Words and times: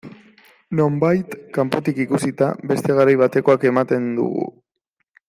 Nonbait, 0.79 1.35
kanpotik 1.57 2.01
ikusita, 2.07 2.49
beste 2.71 2.99
garai 3.01 3.15
batekoak 3.23 3.71
ematen 3.73 4.13
dugu. 4.23 4.53